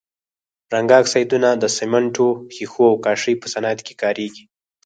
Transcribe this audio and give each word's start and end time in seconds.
رنګه 0.73 0.95
اکسایدونه 1.01 1.49
د 1.55 1.63
سمنټو، 1.77 2.27
ښيښو 2.53 2.83
او 2.91 2.95
کاشي 3.05 3.33
په 3.41 3.47
صنعت 3.53 3.79
کې 3.85 3.93
کاریږي. 4.01 4.43